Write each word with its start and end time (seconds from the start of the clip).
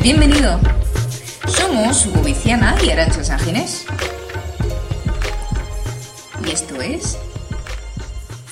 Bienvenido. 0.00 0.60
Somos 1.48 2.06
Hugo 2.06 2.28
y 2.28 2.90
Arancha 2.90 3.24
Ságenes. 3.24 3.86
Y 6.46 6.50
esto 6.50 6.80
es 6.80 7.18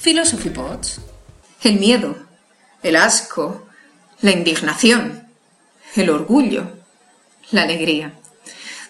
Philosophy 0.02 0.50
Pods. 0.50 1.00
El 1.62 1.78
miedo, 1.78 2.16
el 2.82 2.96
asco, 2.96 3.68
la 4.20 4.32
indignación, 4.32 5.28
el 5.94 6.10
orgullo, 6.10 6.72
la 7.52 7.62
alegría. 7.62 8.12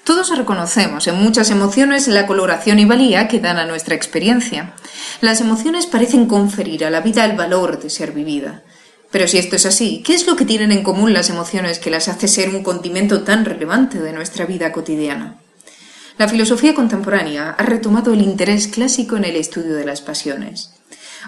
Todos 0.07 0.31
reconocemos 0.39 1.09
en 1.09 1.17
muchas 1.17 1.51
emociones 1.51 2.07
la 2.07 2.29
coloración 2.29 2.79
y 2.79 2.85
valía 2.85 3.27
que 3.27 3.41
dan 3.41 3.59
a 3.59 3.67
nuestra 3.67 3.97
experiencia. 3.97 4.73
Las 5.21 5.41
emociones 5.41 5.87
parecen 5.87 6.27
conferir 6.27 6.85
a 6.85 6.91
la 6.91 7.01
vida 7.01 7.25
el 7.25 7.37
valor 7.37 7.81
de 7.83 7.91
ser 7.91 8.13
vivida. 8.13 8.63
Pero 9.11 9.27
si 9.27 9.39
esto 9.39 9.57
es 9.57 9.67
así, 9.67 10.05
¿qué 10.07 10.15
es 10.15 10.29
lo 10.29 10.37
que 10.37 10.45
tienen 10.45 10.71
en 10.71 10.85
común 10.85 11.13
las 11.13 11.29
emociones 11.29 11.81
que 11.81 11.91
las 11.91 12.07
hace 12.07 12.29
ser 12.29 12.51
un 12.51 12.63
condimento 12.63 13.25
tan 13.25 13.45
relevante 13.45 13.99
de 13.99 14.13
nuestra 14.13 14.47
vida 14.47 14.71
cotidiana? 14.71 15.39
La 16.19 16.29
filosofía 16.29 16.73
contemporánea 16.73 17.57
ha 17.59 17.63
retomado 17.65 18.13
el 18.13 18.23
interés 18.23 18.69
clásico 18.69 19.17
en 19.17 19.25
el 19.25 19.35
estudio 19.35 19.75
de 19.75 19.87
las 19.87 20.03
pasiones. 20.03 20.71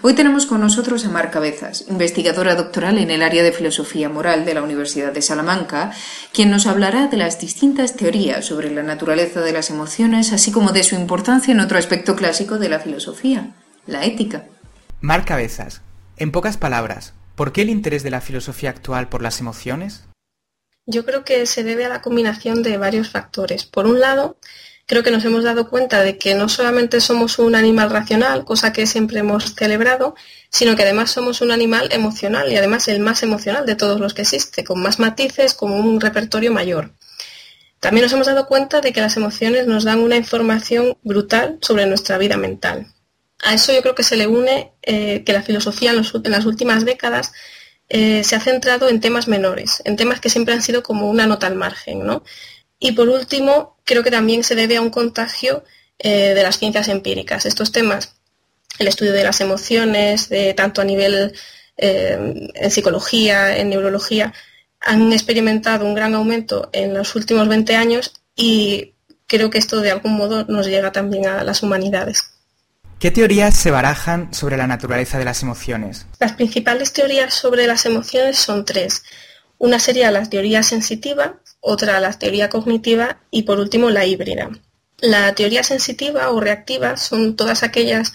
Hoy 0.01 0.15
tenemos 0.15 0.47
con 0.47 0.61
nosotros 0.61 1.05
a 1.05 1.09
Mar 1.09 1.33
Cabezas, 1.33 1.85
investigadora 1.89 2.55
doctoral 2.55 2.99
en 2.99 3.11
el 3.11 3.21
área 3.21 3.43
de 3.43 3.51
filosofía 3.51 4.09
moral 4.09 4.45
de 4.45 4.55
la 4.55 4.63
Universidad 4.63 5.13
de 5.13 5.23
Salamanca, 5.23 5.93
quien 6.33 6.51
nos 6.51 6.67
hablará 6.69 7.09
de 7.09 7.17
las 7.17 7.41
distintas 7.41 7.97
teorías 7.97 8.45
sobre 8.45 8.71
la 8.71 8.85
naturaleza 8.85 9.41
de 9.41 9.53
las 9.53 9.71
emociones, 9.71 10.33
así 10.33 10.53
como 10.53 10.71
de 10.71 10.85
su 10.85 10.95
importancia 10.95 11.53
en 11.53 11.59
otro 11.59 11.79
aspecto 11.79 12.15
clásico 12.15 12.59
de 12.59 12.69
la 12.69 12.79
filosofía, 12.79 13.57
la 13.87 14.05
ética. 14.05 14.47
Mar 15.01 15.25
Cabezas, 15.25 15.83
en 16.17 16.31
pocas 16.31 16.57
palabras, 16.57 17.15
¿por 17.35 17.53
qué 17.53 17.63
el 17.63 17.71
interés 17.71 18.05
de 18.05 18.11
la 18.11 18.21
filosofía 18.21 18.71
actual 18.71 19.09
por 19.09 19.21
las 19.21 19.41
emociones? 19.41 20.05
Yo 20.87 21.05
creo 21.05 21.25
que 21.25 21.45
se 21.47 21.65
debe 21.65 21.85
a 21.85 21.89
la 21.89 22.03
combinación 22.03 22.63
de 22.63 22.79
varios 22.79 23.11
factores. 23.11 23.65
Por 23.65 23.87
un 23.87 23.99
lado, 23.99 24.39
creo 24.89 25.03
que 25.03 25.11
nos 25.11 25.25
hemos 25.27 25.45
dado 25.45 25.69
cuenta 25.69 26.03
de 26.03 26.17
que 26.17 26.35
no 26.35 26.49
solamente 26.49 27.03
somos 27.03 27.39
un 27.39 27.55
animal 27.55 27.91
racional, 27.91 28.47
cosa 28.47 28.73
que 28.73 28.87
siempre 28.87 29.19
hemos 29.19 29.55
celebrado, 29.55 30.17
sino 30.51 30.77
que 30.77 30.83
además 30.83 31.11
somos 31.11 31.43
un 31.43 31.53
animal 31.53 31.91
emocional 31.93 32.51
y 32.51 32.57
además 32.57 32.89
el 32.89 32.99
más 32.99 33.23
emocional 33.23 33.67
de 33.67 33.75
todos 33.77 34.01
los 34.01 34.15
que 34.15 34.23
existe, 34.23 34.65
con 34.65 34.81
más 34.81 34.99
matices, 34.99 35.53
con 35.53 35.73
un 35.73 36.01
repertorio 36.01 36.53
mayor. 36.53 36.93
También 37.81 38.05
nos 38.05 38.13
hemos 38.15 38.27
dado 38.27 38.47
cuenta 38.47 38.81
de 38.81 38.95
que 38.95 39.03
las 39.03 39.19
emociones 39.19 39.67
nos 39.67 39.85
dan 39.85 40.01
una 40.01 40.17
información 40.17 40.97
brutal 41.03 41.59
sobre 41.61 41.85
nuestra 41.85 42.17
vida 42.17 42.39
mental. 42.39 42.87
A 43.45 43.53
eso 43.53 43.75
yo 43.75 43.83
creo 43.83 43.95
que 43.95 44.03
se 44.03 44.17
le 44.17 44.27
une 44.27 44.73
eh, 44.83 45.23
que 45.23 45.35
la 45.35 45.43
filosofía 45.43 45.91
en, 45.91 45.97
las 46.31 46.47
últimas 46.47 46.87
décadas 46.87 47.33
eh, 47.91 48.25
se 48.25 48.37
ha 48.37 48.41
centrado 48.41 48.89
en 48.89 49.01
temas 49.01 49.29
menores, 49.29 49.83
en 49.85 49.97
temas 49.97 50.19
que 50.21 50.31
siempre 50.31 50.55
han 50.55 50.63
sido 50.63 50.83
como 50.83 51.11
una 51.11 51.27
nota 51.27 51.47
al 51.47 51.57
margen, 51.57 52.07
¿no? 52.07 52.25
Y 52.79 52.93
por 52.93 53.09
último, 53.09 53.79
creo 53.85 54.03
que 54.03 54.11
también 54.11 54.45
se 54.45 54.55
debe 54.55 54.77
a 54.77 54.83
un 54.83 54.91
contagio 54.91 55.65
eh, 55.99 56.35
de 56.35 56.43
las 56.43 56.59
ciencias 56.59 56.89
empíricas. 56.89 57.45
Estos 57.47 57.73
temas, 57.73 58.15
el 58.79 58.89
estudio 58.89 59.13
de 59.13 59.25
las 59.25 59.41
emociones, 59.41 60.29
de, 60.29 60.55
tanto 60.55 60.81
a 60.81 60.85
nivel 60.85 61.33
eh, 61.77 62.51
en 62.55 62.71
psicología, 62.71 63.57
en 63.57 63.71
neurología, 63.71 64.33
han 64.81 65.13
experimentado 65.13 65.85
un 65.85 65.95
gran 65.95 66.15
aumento 66.15 66.71
en 66.73 66.95
los 66.95 67.15
últimos 67.17 67.49
20 67.49 67.75
años 67.75 68.13
y 68.37 68.95
creo 69.27 69.51
que 69.51 69.59
esto 69.59 69.81
de 69.81 69.91
algún 69.91 70.17
modo 70.17 70.45
nos 70.45 70.67
llega 70.67 70.93
también 70.93 71.27
a 71.27 71.43
las 71.43 71.63
humanidades. 71.63 72.33
¿Qué 72.99 73.13
teorías 73.13 73.57
se 73.57 73.71
barajan 73.71 74.35
sobre 74.35 74.57
la 74.57 74.67
naturaleza 74.67 75.19
de 75.19 75.25
las 75.25 75.43
emociones? 75.43 76.07
Las 76.19 76.33
principales 76.33 76.93
teorías 76.93 77.35
sobre 77.35 77.67
las 77.67 77.87
emociones 77.87 78.39
son 78.39 78.65
tres. 78.65 79.05
Una 79.59 79.79
sería 79.79 80.11
la 80.11 80.29
teoría 80.29 80.65
sensitiva, 80.65 81.41
otra 81.61 82.01
la 82.01 82.13
teoría 82.13 82.49
cognitiva 82.49 83.21
y 83.31 83.43
por 83.43 83.59
último 83.59 83.91
la 83.91 84.07
híbrida. 84.07 84.51
La 85.01 85.35
teoría 85.35 85.63
sensitiva 85.63 86.31
o 86.31 86.41
reactiva 86.41 86.97
son 86.97 87.37
todas 87.37 87.63
aquellas 87.63 88.13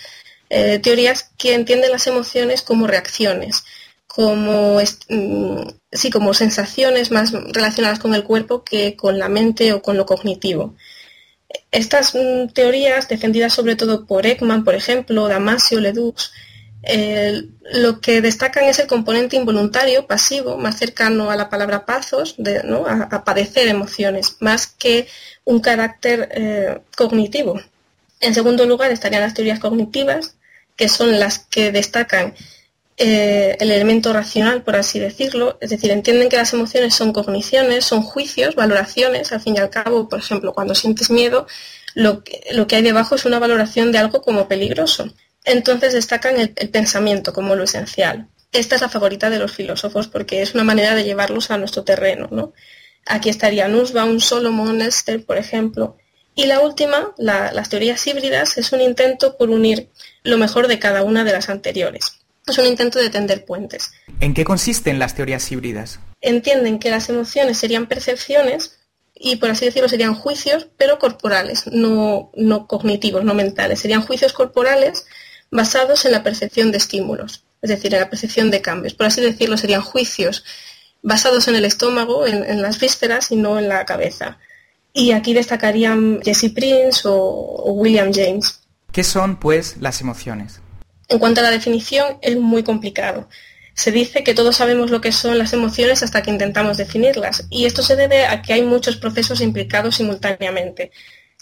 eh, 0.49 0.79
teorías 0.79 1.31
que 1.37 1.55
entienden 1.55 1.91
las 1.91 2.07
emociones 2.07 2.61
como 2.61 2.87
reacciones, 2.87 3.63
como, 4.07 4.79
mm, 5.09 5.67
sí, 5.91 6.11
como 6.11 6.33
sensaciones 6.33 7.09
más 7.11 7.31
relacionadas 7.31 7.99
con 7.99 8.13
el 8.13 8.23
cuerpo 8.23 8.63
que 8.63 8.95
con 8.95 9.17
la 9.17 9.29
mente 9.29 9.73
o 9.73 9.81
con 9.81 9.97
lo 9.97 10.05
cognitivo. 10.05 10.75
Estas 11.71 12.13
mm, 12.15 12.49
teorías, 12.53 13.07
defendidas 13.07 13.53
sobre 13.53 13.75
todo 13.75 14.05
por 14.05 14.25
Ekman, 14.27 14.63
por 14.63 14.75
ejemplo, 14.75 15.27
Damasio, 15.27 15.79
Ledoux, 15.79 16.31
lo 16.85 18.01
que 18.01 18.21
destacan 18.21 18.65
es 18.65 18.79
el 18.79 18.87
componente 18.87 19.37
involuntario, 19.37 20.05
pasivo, 20.05 20.57
más 20.57 20.77
cercano 20.77 21.31
a 21.31 21.35
la 21.35 21.49
palabra 21.49 21.85
pazos, 21.85 22.35
de, 22.37 22.61
a, 22.87 23.23
padecer 23.23 23.67
emociones, 23.67 24.37
más 24.41 24.67
que 24.67 25.07
un 25.45 25.61
carácter 25.61 26.29
eh, 26.31 26.81
cognitivo. 26.95 27.59
En 28.19 28.33
segundo 28.33 28.65
lugar 28.65 28.91
estarían 28.91 29.21
las 29.21 29.33
teorías 29.33 29.59
cognitivas, 29.59 30.35
que 30.75 30.89
son 30.89 31.19
las 31.19 31.39
que 31.39 31.71
destacan 31.71 32.33
eh, 32.97 33.55
el 33.59 33.71
elemento 33.71 34.11
racional, 34.11 34.63
por 34.63 34.75
así 34.75 34.99
decirlo, 34.99 35.57
es 35.61 35.69
decir, 35.69 35.89
entienden 35.91 36.29
que 36.29 36.37
las 36.37 36.53
emociones 36.53 36.93
son 36.95 37.13
cogniciones, 37.13 37.85
son 37.85 38.03
juicios, 38.03 38.55
valoraciones, 38.55 39.31
al 39.31 39.41
fin 39.41 39.55
y 39.55 39.59
al 39.59 39.69
cabo, 39.69 40.09
por 40.09 40.19
ejemplo, 40.19 40.53
cuando 40.53 40.75
sientes 40.75 41.09
miedo, 41.09 41.47
lo 41.95 42.23
que 42.23 42.75
hay 42.75 42.81
debajo 42.81 43.15
es 43.15 43.25
una 43.25 43.39
valoración 43.39 43.91
de 43.91 43.99
algo 43.99 44.21
como 44.21 44.47
peligroso. 44.47 45.13
Entonces 45.45 45.93
destacan 45.93 46.39
el, 46.39 46.69
pensamiento 46.69 47.33
como 47.33 47.55
lo 47.55 47.63
esencial. 47.63 48.27
Esta 48.51 48.75
es 48.75 48.81
la 48.81 48.89
favorita 48.89 49.29
de 49.29 49.39
los 49.39 49.51
filósofos 49.51 50.07
porque 50.07 50.41
es 50.41 50.53
una 50.53 50.63
manera 50.63 50.95
de 50.95 51.03
llevarlos 51.03 51.51
a 51.51 51.57
nuestro 51.57 51.83
terreno. 51.83 52.27
¿no? 52.31 52.53
Aquí 53.05 53.29
estaría 53.29 53.67
Nussbaum, 53.67 54.19
Solomon, 54.19 54.81
Esther, 54.81 55.25
por 55.25 55.37
ejemplo. 55.37 55.97
Y 56.35 56.45
la 56.45 56.61
última, 56.61 57.13
las 57.17 57.69
teorías 57.69 58.05
híbridas, 58.07 58.57
es 58.57 58.71
un 58.71 58.81
intento 58.81 59.37
por 59.37 59.49
unir 59.49 59.89
lo 60.23 60.37
mejor 60.37 60.67
de 60.67 60.79
cada 60.79 61.03
una 61.03 61.23
de 61.23 61.31
las 61.31 61.49
anteriores. 61.49 62.19
Es 62.47 62.57
un 62.57 62.65
intento 62.65 62.99
de 62.99 63.09
tender 63.09 63.45
puentes. 63.45 63.91
¿En 64.19 64.33
qué 64.33 64.43
consisten 64.43 64.99
las 64.99 65.15
teorías 65.15 65.49
híbridas? 65.51 65.99
Entienden 66.21 66.79
que 66.79 66.89
las 66.89 67.09
emociones 67.09 67.57
serían 67.57 67.87
percepciones 67.87 68.79
y, 69.13 69.35
por 69.35 69.51
así 69.51 69.65
decirlo, 69.65 69.87
serían 69.87 70.15
juicios, 70.15 70.67
pero 70.77 70.97
corporales, 70.97 71.67
no, 71.67 72.31
no 72.35 72.67
cognitivos, 72.67 73.23
no 73.23 73.33
mentales. 73.33 73.79
Serían 73.79 74.01
juicios 74.01 74.33
corporales 74.33 75.05
basados 75.53 76.03
en 76.05 76.11
la 76.11 76.23
percepción 76.23 76.71
de 76.71 76.79
estímulos, 76.79 77.43
es 77.61 77.69
decir, 77.69 77.93
en 77.93 78.01
la 78.01 78.09
percepción 78.09 78.49
de 78.49 78.61
cambios. 78.61 78.95
Por 78.95 79.05
así 79.05 79.21
decirlo, 79.21 79.55
serían 79.55 79.81
juicios 79.81 80.43
basados 81.03 81.47
en 81.47 81.55
el 81.55 81.63
estómago, 81.63 82.25
en, 82.25 82.61
las 82.61 82.79
vísceras 82.79 83.31
y 83.31 83.35
no 83.35 83.59
en 83.59 83.69
la 83.69 83.85
cabeza. 83.85 84.39
Y 84.93 85.11
aquí 85.11 85.33
destacarían 85.33 86.21
Jesse 86.23 86.51
Prince 86.53 87.01
o, 87.05 87.71
William 87.73 88.11
James. 88.11 88.61
¿Qué 88.91 89.03
son, 89.03 89.39
pues, 89.39 89.77
las 89.79 90.01
emociones? 90.01 90.59
En 91.07 91.19
cuanto 91.19 91.41
a 91.41 91.43
la 91.43 91.51
definición, 91.51 92.17
es 92.21 92.35
muy 92.35 92.63
complicado. 92.63 93.29
Se 93.75 93.91
dice 93.91 94.23
que 94.23 94.33
todos 94.33 94.55
sabemos 94.55 94.89
lo 94.89 95.01
que 95.01 95.11
son 95.11 95.37
las 95.37 95.53
emociones 95.53 96.01
hasta 96.01 96.23
que 96.23 96.31
intentamos 96.31 96.77
definirlas, 96.77 97.45
y 97.49 97.65
esto 97.65 97.83
se 97.83 97.95
debe 97.95 98.25
a 98.25 98.41
que 98.41 98.53
hay 98.53 98.63
muchos 98.63 98.97
procesos 98.97 99.41
implicados 99.41 99.95
simultáneamente. 99.95 100.91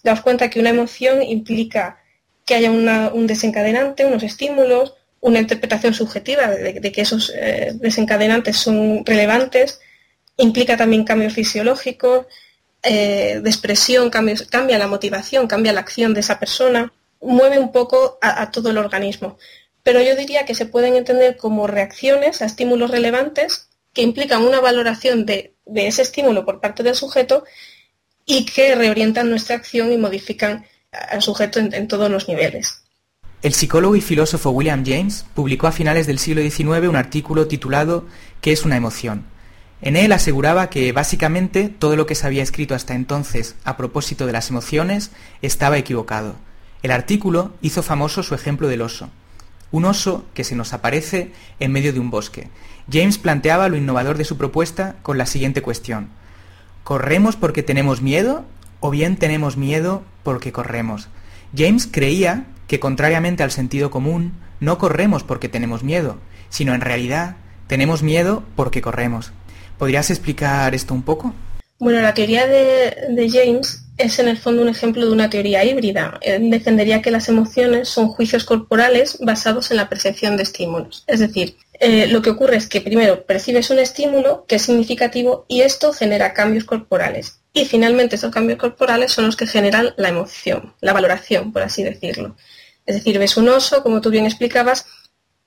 Daos 0.04 0.22
cuenta 0.22 0.50
que 0.50 0.60
una 0.60 0.70
emoción 0.70 1.22
implica 1.22 2.01
que 2.52 2.58
haya 2.58 2.70
un 2.72 3.28
desencadenante, 3.28 4.06
unos 4.06 4.24
estímulos, 4.24 4.94
una 5.22 5.40
interpretación 5.40 5.94
subjetiva 5.94 6.48
de, 6.48 6.92
que 6.92 7.00
esos 7.00 7.32
eh, 7.34 7.72
desencadenantes 7.76 8.58
son 8.58 9.06
relevantes, 9.06 9.80
implica 10.36 10.76
también 10.76 11.06
cambios 11.06 11.32
fisiológicos, 11.32 12.26
eh, 12.84 13.40
de 13.42 13.50
expresión, 13.50 14.10
cambia 14.10 14.78
la 14.78 14.88
motivación, 14.88 15.48
cambia 15.48 15.72
la 15.72 15.80
acción 15.80 16.14
de 16.14 16.20
esa 16.20 16.40
persona, 16.40 16.92
mueve 17.22 17.58
un 17.58 17.72
poco 17.72 18.20
a, 18.22 18.52
todo 18.52 18.72
el 18.72 18.78
organismo. 18.78 19.38
Pero 19.82 20.02
yo 20.02 20.18
diría 20.18 20.44
que 20.44 20.54
se 20.54 20.66
pueden 20.66 20.98
entender 20.98 21.38
como 21.38 21.68
reacciones 21.68 22.42
a 22.42 22.46
estímulos 22.48 22.92
relevantes 22.92 23.70
que 23.94 24.02
implican 24.02 24.44
una 24.44 24.60
valoración 24.60 25.26
de, 25.26 25.54
ese 25.74 26.02
estímulo 26.02 26.44
por 26.44 26.60
parte 26.60 26.84
del 26.84 26.96
sujeto 26.96 27.46
y 28.26 28.46
que 28.46 28.76
reorientan 28.76 29.30
nuestra 29.30 29.56
acción 29.56 29.94
y 29.94 29.98
modifican 29.98 30.66
al 30.92 31.22
sujeto 31.22 31.60
en, 31.60 31.88
todos 31.88 32.12
los 32.12 32.28
niveles. 32.28 32.84
El 33.42 33.54
psicólogo 33.54 33.96
y 33.96 34.02
filósofo 34.02 34.52
William 34.52 34.84
James 34.86 35.26
publicó 35.34 35.68
a 35.68 35.72
finales 35.72 36.06
del 36.06 36.20
siglo 36.20 36.42
XIX 36.42 36.88
un 36.88 36.96
artículo 36.96 37.48
titulado 37.48 38.06
¿Qué 38.42 38.52
es 38.52 38.66
una 38.66 38.76
emoción? 38.76 39.24
En 39.82 39.96
él 39.96 40.12
aseguraba 40.12 40.70
que 40.70 40.92
básicamente 40.92 41.70
todo 41.70 41.96
lo 41.96 42.06
que 42.06 42.14
se 42.14 42.28
había 42.28 42.44
escrito 42.44 42.76
hasta 42.76 42.94
entonces 42.94 43.56
a 43.64 43.78
propósito 43.78 44.28
de 44.28 44.34
las 44.34 44.50
emociones 44.50 45.12
estaba 45.42 45.78
equivocado. 45.78 46.36
El 46.84 46.92
artículo 46.92 47.54
hizo 47.62 47.82
famoso 47.82 48.22
su 48.22 48.36
ejemplo 48.36 48.68
del 48.68 48.82
oso. 48.82 49.10
Un 49.72 49.86
oso 49.86 50.26
que 50.34 50.44
se 50.44 50.56
nos 50.56 50.74
aparece 50.74 51.32
en 51.60 51.72
medio 51.72 51.94
de 51.94 52.00
un 52.00 52.12
bosque. 52.12 52.50
James 52.92 53.18
planteaba 53.18 53.70
lo 53.70 53.78
innovador 53.78 54.18
de 54.18 54.26
su 54.26 54.38
propuesta 54.38 54.98
con 55.02 55.18
la 55.18 55.26
siguiente 55.26 55.62
cuestión. 55.62 56.10
¿Corremos 56.84 57.38
porque 57.38 57.64
tenemos 57.64 58.02
miedo 58.02 58.46
o 58.82 58.90
bien 58.90 59.16
tenemos 59.16 59.56
miedo 59.56 60.04
porque 60.24 60.52
corremos. 60.52 61.08
James 61.56 61.88
creía 61.90 62.48
que, 62.68 62.82
contrariamente 62.82 63.44
al 63.44 63.52
sentido 63.52 63.90
común, 63.90 64.34
no 64.60 64.78
corremos 64.78 65.24
porque 65.24 65.48
tenemos 65.48 65.84
miedo, 65.84 66.18
sino 66.50 66.76
en 66.76 66.82
realidad 66.82 67.38
tenemos 67.68 68.04
miedo 68.04 68.44
porque 68.56 68.82
corremos. 68.82 69.32
¿Podrías 69.78 70.10
explicar 70.10 70.76
esto 70.76 70.94
un 70.94 71.04
poco? 71.04 71.34
Bueno, 71.80 72.02
la 72.02 72.14
teoría 72.14 72.46
de, 72.46 73.30
James 73.32 73.86
es 73.98 74.20
en 74.20 74.28
el 74.28 74.38
fondo 74.38 74.62
un 74.62 74.70
ejemplo 74.70 75.06
de 75.06 75.12
una 75.12 75.30
teoría 75.30 75.64
híbrida. 75.64 76.20
Él 76.22 76.52
defendería 76.52 77.02
que 77.02 77.10
las 77.10 77.28
emociones 77.28 77.90
son 77.90 78.08
juicios 78.08 78.46
corporales 78.46 79.18
basados 79.20 79.72
en 79.72 79.78
la 79.78 79.90
percepción 79.90 80.38
de 80.38 80.44
estímulos. 80.44 81.04
Es 81.08 81.20
decir, 81.20 81.58
eh, 81.80 82.06
lo 82.08 82.22
que 82.22 82.30
ocurre 82.30 82.58
es 82.58 82.68
que 82.68 82.82
primero 82.82 83.26
percibes 83.26 83.72
un 83.72 83.80
estímulo 83.80 84.46
que 84.48 84.58
es 84.58 84.62
significativo 84.62 85.46
y 85.48 85.62
esto 85.62 85.92
genera 85.92 86.34
cambios 86.34 86.66
corporales. 86.66 87.41
Y 87.54 87.66
finalmente 87.66 88.16
esos 88.16 88.32
cambios 88.32 88.60
corporales 88.60 89.12
son 89.12 89.26
los 89.26 89.36
que 89.36 89.48
generan 89.48 89.94
la 89.98 90.10
emoción, 90.10 90.74
la 90.80 90.94
valoración, 90.94 91.52
por 91.52 91.62
así 91.62 91.84
decirlo. 91.84 92.36
Es 92.86 92.96
decir, 92.96 93.20
ves 93.20 93.38
un 93.38 93.50
oso, 93.50 93.84
como 93.84 94.02
tú 94.02 94.10
bien 94.10 94.26
explicabas, 94.26 94.86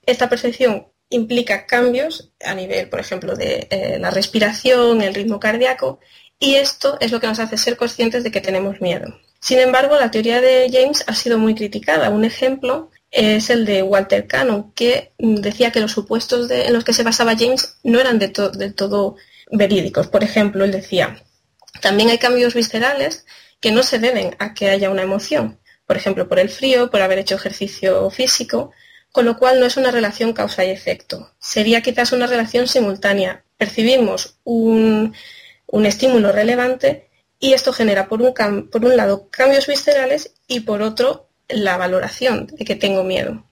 esta 0.05 0.29
percepción 0.29 0.87
implica 1.09 1.65
cambios 1.65 2.31
a 2.43 2.53
nivel, 2.53 2.89
por 2.89 2.99
ejemplo, 2.99 3.35
de 3.35 3.67
eh, 3.69 3.97
la 3.99 4.11
respiración, 4.11 5.01
el 5.01 5.15
ritmo 5.15 5.39
cardíaco, 5.39 5.99
y 6.39 6.55
esto 6.55 6.97
es 6.99 7.11
lo 7.11 7.19
que 7.19 7.27
nos 7.27 7.39
hace 7.39 7.57
ser 7.57 7.77
conscientes 7.77 8.23
de 8.23 8.31
que 8.31 8.41
tenemos 8.41 8.81
miedo. 8.81 9.19
Sin 9.39 9.59
embargo, 9.59 9.95
la 9.95 10.11
teoría 10.11 10.41
de 10.41 10.69
James 10.71 11.03
ha 11.07 11.13
sido 11.13 11.37
muy 11.37 11.55
criticada. 11.55 12.09
Un 12.09 12.25
ejemplo 12.25 12.89
es 13.11 13.49
el 13.49 13.65
de 13.65 13.83
Walter 13.83 14.27
Cannon, 14.27 14.71
que 14.73 15.13
decía 15.17 15.71
que 15.71 15.79
los 15.79 15.91
supuestos 15.91 16.49
en 16.49 16.73
los 16.73 16.83
que 16.83 16.93
se 16.93 17.03
basaba 17.03 17.37
James 17.37 17.77
no 17.83 17.99
eran 17.99 18.19
del 18.19 18.33
todo 18.33 19.15
verídicos. 19.51 20.07
Por 20.07 20.23
ejemplo, 20.23 20.65
él 20.65 20.71
decía, 20.71 21.23
también 21.81 22.09
hay 22.09 22.17
cambios 22.17 22.53
viscerales 22.53 23.25
que 23.59 23.71
no 23.71 23.83
se 23.83 23.99
deben 23.99 24.35
a 24.39 24.53
que 24.53 24.69
haya 24.69 24.89
una 24.89 25.03
emoción, 25.03 25.59
por 25.85 25.97
ejemplo, 25.97 26.27
por 26.27 26.39
el 26.39 26.49
frío, 26.49 26.89
por 26.89 27.01
haber 27.01 27.19
hecho 27.19 27.35
ejercicio 27.35 28.09
físico, 28.09 28.71
con 29.11 29.25
lo 29.25 29.37
cual 29.37 29.59
no 29.59 29.65
es 29.65 29.77
una 29.77 29.91
relación 29.91 30.33
causa 30.33 30.65
y 30.65 30.71
efecto. 30.71 31.31
Sería 31.39 31.81
quizás 31.81 32.11
una 32.11 32.27
relación 32.27 32.67
simultánea. 32.67 33.45
Percibimos 33.57 34.39
un, 34.43 35.15
estímulo 35.85 36.31
relevante 36.31 37.09
y 37.39 37.53
esto 37.53 37.71
genera 37.71 38.07
por 38.07 38.21
un, 38.21 38.97
lado 38.97 39.29
cambios 39.29 39.67
viscerales 39.67 40.33
y 40.47 40.61
por 40.61 40.81
otro 40.81 41.29
la 41.47 41.77
valoración 41.77 42.47
de 42.47 42.65
que 42.65 42.75
tengo 42.75 43.03
miedo. 43.03 43.45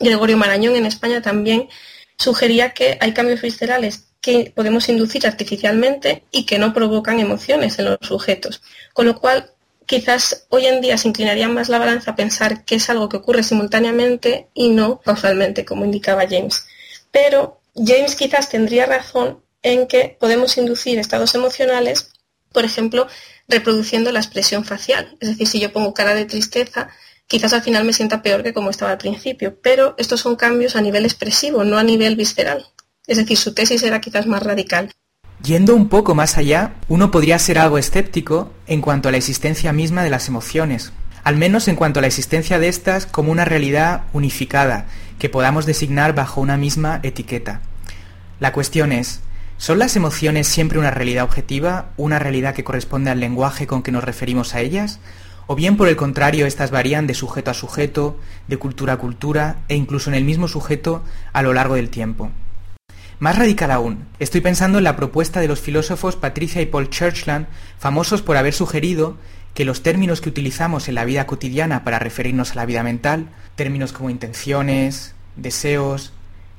Gregorio 0.00 0.36
Marañón 0.36 0.74
en 0.74 0.86
España 0.86 1.22
también 1.22 1.68
sugería 2.16 2.70
que 2.70 2.98
hay 3.00 3.12
cambios 3.12 3.40
viscerales 3.42 4.08
que 4.24 4.54
podemos 4.56 4.88
inducir 4.88 5.26
artificialmente 5.26 6.24
y 6.30 6.46
que 6.46 6.58
no 6.58 6.72
provocan 6.72 7.20
emociones 7.20 7.78
en 7.78 7.84
los 7.84 7.98
sujetos. 8.00 8.62
Con 8.94 9.04
lo 9.04 9.20
cual, 9.20 9.50
quizás 9.84 10.46
hoy 10.48 10.64
en 10.64 10.80
día 10.80 10.96
se 10.96 11.08
inclinaría 11.08 11.46
más 11.46 11.68
la 11.68 11.78
balanza 11.78 12.12
a 12.12 12.16
pensar 12.16 12.64
que 12.64 12.76
es 12.76 12.88
algo 12.88 13.10
que 13.10 13.18
ocurre 13.18 13.42
simultáneamente 13.42 14.48
y 14.54 14.70
no 14.70 15.02
causalmente, 15.02 15.66
como 15.66 15.84
indicaba 15.84 16.24
James. 16.26 16.64
Pero 17.10 17.60
James 17.74 18.16
quizás 18.16 18.48
tendría 18.48 18.86
razón 18.86 19.42
en 19.62 19.86
que 19.86 20.16
podemos 20.18 20.56
inducir 20.56 20.98
estados 20.98 21.34
emocionales, 21.34 22.10
por 22.50 22.64
ejemplo, 22.64 23.06
reproduciendo 23.46 24.10
la 24.10 24.20
expresión 24.20 24.64
facial. 24.64 25.18
Es 25.20 25.28
decir, 25.28 25.48
si 25.48 25.60
yo 25.60 25.70
pongo 25.70 25.92
cara 25.92 26.14
de 26.14 26.24
tristeza, 26.24 26.88
quizás 27.26 27.52
al 27.52 27.62
final 27.62 27.84
me 27.84 27.92
sienta 27.92 28.22
peor 28.22 28.42
que 28.42 28.54
como 28.54 28.70
estaba 28.70 28.92
al 28.92 28.98
principio, 28.98 29.60
pero 29.60 29.94
estos 29.98 30.20
son 30.22 30.36
cambios 30.36 30.76
a 30.76 30.80
nivel 30.80 31.04
expresivo, 31.04 31.62
no 31.62 31.76
a 31.76 31.82
nivel 31.82 32.16
visceral. 32.16 32.68
Es 33.06 33.18
decir, 33.18 33.36
su 33.36 33.52
tesis 33.52 33.82
era 33.82 34.00
quizás 34.00 34.26
más 34.26 34.42
radical. 34.42 34.90
Yendo 35.42 35.74
un 35.74 35.88
poco 35.88 36.14
más 36.14 36.38
allá, 36.38 36.74
uno 36.88 37.10
podría 37.10 37.38
ser 37.38 37.58
algo 37.58 37.76
escéptico 37.76 38.50
en 38.66 38.80
cuanto 38.80 39.08
a 39.08 39.12
la 39.12 39.18
existencia 39.18 39.74
misma 39.74 40.02
de 40.02 40.08
las 40.08 40.28
emociones, 40.28 40.92
al 41.22 41.36
menos 41.36 41.68
en 41.68 41.76
cuanto 41.76 41.98
a 41.98 42.00
la 42.00 42.06
existencia 42.06 42.58
de 42.58 42.68
estas 42.68 43.04
como 43.04 43.30
una 43.30 43.44
realidad 43.44 44.04
unificada, 44.14 44.86
que 45.18 45.28
podamos 45.28 45.66
designar 45.66 46.14
bajo 46.14 46.40
una 46.40 46.56
misma 46.56 47.00
etiqueta. 47.02 47.60
La 48.40 48.52
cuestión 48.52 48.90
es, 48.90 49.20
¿son 49.58 49.78
las 49.78 49.96
emociones 49.96 50.48
siempre 50.48 50.78
una 50.78 50.90
realidad 50.90 51.24
objetiva, 51.24 51.90
una 51.98 52.18
realidad 52.18 52.54
que 52.54 52.64
corresponde 52.64 53.10
al 53.10 53.20
lenguaje 53.20 53.66
con 53.66 53.82
que 53.82 53.92
nos 53.92 54.04
referimos 54.04 54.54
a 54.54 54.60
ellas? 54.60 54.98
¿O 55.46 55.54
bien 55.54 55.76
por 55.76 55.88
el 55.88 55.96
contrario 55.96 56.46
estas 56.46 56.70
varían 56.70 57.06
de 57.06 57.12
sujeto 57.12 57.50
a 57.50 57.54
sujeto, 57.54 58.18
de 58.48 58.56
cultura 58.56 58.94
a 58.94 58.96
cultura 58.96 59.56
e 59.68 59.76
incluso 59.76 60.08
en 60.08 60.16
el 60.16 60.24
mismo 60.24 60.48
sujeto 60.48 61.02
a 61.34 61.42
lo 61.42 61.52
largo 61.52 61.74
del 61.74 61.90
tiempo? 61.90 62.30
Más 63.24 63.38
radical 63.38 63.70
aún, 63.70 64.04
estoy 64.18 64.42
pensando 64.42 64.76
en 64.76 64.84
la 64.84 64.96
propuesta 64.96 65.40
de 65.40 65.48
los 65.48 65.58
filósofos 65.58 66.14
Patricia 66.14 66.60
y 66.60 66.66
Paul 66.66 66.90
Churchland, 66.90 67.46
famosos 67.78 68.20
por 68.20 68.36
haber 68.36 68.52
sugerido 68.52 69.16
que 69.54 69.64
los 69.64 69.82
términos 69.82 70.20
que 70.20 70.28
utilizamos 70.28 70.90
en 70.90 70.94
la 70.94 71.06
vida 71.06 71.26
cotidiana 71.26 71.84
para 71.84 71.98
referirnos 71.98 72.52
a 72.52 72.56
la 72.56 72.66
vida 72.66 72.82
mental, 72.82 73.30
términos 73.56 73.94
como 73.94 74.10
intenciones, 74.10 75.14
deseos, 75.36 76.12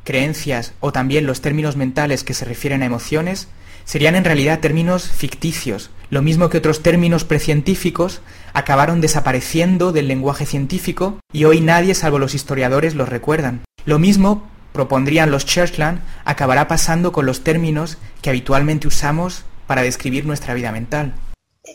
creencias 0.04 0.74
o 0.80 0.92
también 0.92 1.28
los 1.28 1.40
términos 1.40 1.76
mentales 1.76 2.24
que 2.24 2.34
se 2.34 2.46
refieren 2.46 2.82
a 2.82 2.88
emociones, 2.88 3.48
serían 3.84 4.16
en 4.16 4.24
realidad 4.24 4.60
términos 4.60 5.08
ficticios, 5.08 5.92
lo 6.10 6.24
mismo 6.24 6.50
que 6.50 6.58
otros 6.58 6.82
términos 6.82 7.26
precientíficos 7.26 8.22
acabaron 8.54 9.02
desapareciendo 9.02 9.92
del 9.92 10.08
lenguaje 10.08 10.48
científico 10.48 11.20
y 11.32 11.44
hoy 11.44 11.62
nadie 11.62 11.94
salvo 11.94 12.18
los 12.18 12.34
historiadores 12.34 12.96
los 12.96 13.08
recuerdan. 13.08 13.62
Lo 13.86 14.00
mismo 14.00 14.48
propondrían 14.76 15.32
los 15.32 15.48
Churchland, 15.48 16.02
acabará 16.24 16.68
pasando 16.68 17.12
con 17.12 17.26
los 17.26 17.44
términos 17.44 17.98
que 18.22 18.30
habitualmente 18.30 18.88
usamos 18.88 19.44
para 19.66 19.82
describir 19.82 20.26
nuestra 20.26 20.54
vida 20.54 20.72
mental. 20.72 21.16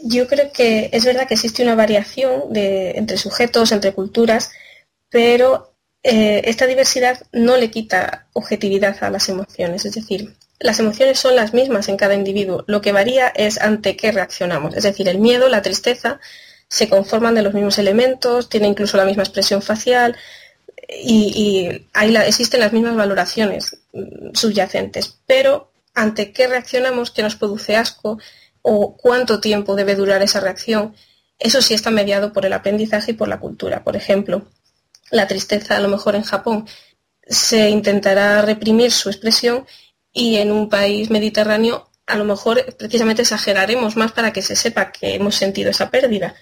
Yo 0.04 0.28
creo 0.28 0.52
que 0.52 0.90
es 0.92 1.04
verdad 1.04 1.26
que 1.26 1.34
existe 1.34 1.64
una 1.64 1.74
variación 1.74 2.54
entre 2.54 3.16
sujetos, 3.16 3.72
entre 3.72 3.92
culturas, 3.92 4.52
pero 5.08 5.74
eh, 6.02 6.42
esta 6.44 6.66
diversidad 6.66 7.20
no 7.32 7.56
le 7.56 7.70
quita 7.70 8.26
objetividad 8.32 8.96
a 9.02 9.10
las 9.10 9.28
emociones. 9.28 9.84
Es 9.84 9.94
decir, 9.94 10.34
las 10.60 10.78
emociones 10.78 11.18
son 11.18 11.34
las 11.34 11.52
mismas 11.52 11.88
en 11.88 11.96
cada 11.96 12.14
individuo. 12.14 12.64
Lo 12.68 12.80
que 12.80 12.92
varía 12.92 13.28
es 13.28 13.60
ante 13.60 13.96
qué 13.96 14.12
reaccionamos. 14.12 14.76
Es 14.76 14.84
decir, 14.84 15.08
el 15.08 15.18
miedo, 15.18 15.48
la 15.48 15.62
tristeza, 15.62 16.20
se 16.68 16.88
conforman 16.88 17.34
de 17.34 17.42
los 17.42 17.52
mismos 17.52 17.78
elementos, 17.78 18.48
tiene 18.48 18.68
incluso 18.68 18.96
la 18.96 19.04
misma 19.04 19.24
expresión 19.24 19.60
facial, 19.60 20.16
y, 20.92 21.86
ahí 21.92 22.16
existen 22.16 22.60
las 22.60 22.72
mismas 22.72 22.96
valoraciones 22.96 23.78
mm, 23.92 24.34
subyacentes, 24.34 25.18
pero 25.26 25.72
ante 25.94 26.32
qué 26.32 26.46
reaccionamos, 26.46 27.10
qué 27.10 27.22
nos 27.22 27.36
produce 27.36 27.76
asco 27.76 28.18
o 28.62 28.96
cuánto 28.96 29.40
tiempo 29.40 29.76
debe 29.76 29.94
durar 29.94 30.22
esa 30.22 30.40
reacción, 30.40 30.94
eso 31.38 31.62
sí 31.62 31.74
está 31.74 31.90
mediado 31.90 32.32
por 32.32 32.44
el 32.46 32.52
aprendizaje 32.52 33.12
y 33.12 33.14
por 33.14 33.28
la 33.28 33.40
cultura. 33.40 33.82
Por 33.84 33.96
ejemplo, 33.96 34.48
la 35.10 35.26
tristeza 35.26 35.76
a 35.76 35.80
lo 35.80 35.88
mejor 35.88 36.14
en 36.14 36.22
Japón 36.22 36.66
se 37.26 37.70
intentará 37.70 38.42
reprimir 38.42 38.92
su 38.92 39.08
expresión 39.08 39.66
y 40.12 40.36
en 40.36 40.50
un 40.50 40.68
país 40.68 41.10
mediterráneo 41.10 41.88
a 42.06 42.16
lo 42.16 42.24
mejor 42.24 42.64
precisamente 42.76 43.22
exageraremos 43.22 43.96
más 43.96 44.12
para 44.12 44.32
que 44.32 44.42
se 44.42 44.56
sepa 44.56 44.90
que 44.90 45.14
hemos 45.14 45.36
sentido 45.36 45.70
esa 45.70 45.90
pérdida. 45.90 46.34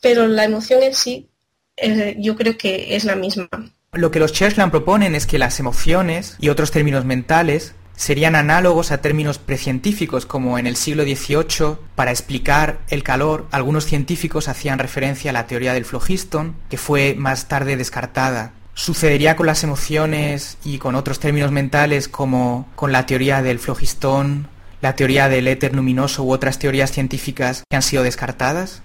Pero 0.00 0.26
la 0.26 0.44
emoción 0.44 0.82
en 0.82 0.94
sí 0.94 1.30
eh, 1.76 2.16
yo 2.18 2.36
creo 2.36 2.58
que 2.58 2.96
es 2.96 3.04
la 3.04 3.14
misma. 3.14 3.48
Lo 3.94 4.10
que 4.10 4.20
los 4.20 4.32
Churchland 4.32 4.70
proponen 4.70 5.14
es 5.14 5.26
que 5.26 5.38
las 5.38 5.60
emociones 5.60 6.36
y 6.40 6.48
otros 6.48 6.70
términos 6.70 7.04
mentales 7.04 7.74
serían 7.94 8.36
análogos 8.36 8.90
a 8.90 9.02
términos 9.02 9.36
precientíficos, 9.36 10.24
como 10.24 10.58
en 10.58 10.66
el 10.66 10.76
siglo 10.76 11.02
XVIII, 11.02 11.76
para 11.94 12.10
explicar 12.10 12.78
el 12.88 13.02
calor, 13.02 13.46
algunos 13.50 13.84
científicos 13.84 14.48
hacían 14.48 14.78
referencia 14.78 15.30
a 15.30 15.34
la 15.34 15.46
teoría 15.46 15.74
del 15.74 15.84
flogistón, 15.84 16.56
que 16.70 16.78
fue 16.78 17.14
más 17.18 17.48
tarde 17.48 17.76
descartada. 17.76 18.54
Sucedería 18.72 19.36
con 19.36 19.44
las 19.44 19.62
emociones 19.62 20.56
y 20.64 20.78
con 20.78 20.94
otros 20.94 21.20
términos 21.20 21.52
mentales 21.52 22.08
como 22.08 22.70
con 22.74 22.92
la 22.92 23.04
teoría 23.04 23.42
del 23.42 23.58
flogistón, 23.58 24.48
la 24.80 24.96
teoría 24.96 25.28
del 25.28 25.48
éter 25.48 25.76
luminoso 25.76 26.24
u 26.24 26.32
otras 26.32 26.58
teorías 26.58 26.92
científicas 26.92 27.62
que 27.68 27.76
han 27.76 27.82
sido 27.82 28.04
descartadas? 28.04 28.80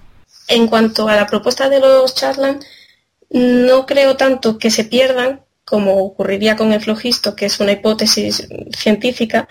En 0.48 0.66
cuanto 0.66 1.08
a 1.08 1.16
la 1.16 1.26
propuesta 1.26 1.70
de 1.70 1.80
los 1.80 2.14
Charland, 2.14 2.62
no 3.30 3.86
creo 3.86 4.16
tanto 4.16 4.58
que 4.58 4.70
se 4.70 4.84
pierdan, 4.84 5.42
como 5.64 5.98
ocurriría 5.98 6.56
con 6.56 6.72
el 6.72 6.80
flogisto, 6.80 7.36
que 7.36 7.46
es 7.46 7.60
una 7.60 7.72
hipótesis 7.72 8.48
científica, 8.74 9.48